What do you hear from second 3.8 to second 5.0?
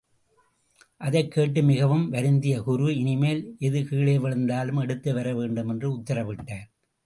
கீழே விழுந்தாலும்